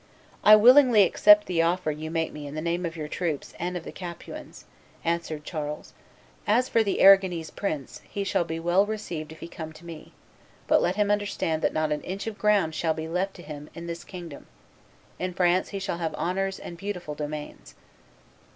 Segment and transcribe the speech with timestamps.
[0.43, 3.77] "I willingly accept the offer you make me in the name of your troops and
[3.77, 4.65] of the Capuans,"
[5.05, 5.93] answered Charles:
[6.47, 10.13] "as for the Arragonese prince, he shall be well received if he come to me;
[10.65, 13.69] but let him understand that not an inch of ground shall be left to him
[13.75, 14.47] in this kingdom;
[15.19, 17.75] in France he shall have honors and beautiful domains."